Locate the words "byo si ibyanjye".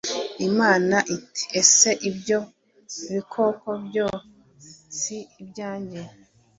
3.85-6.01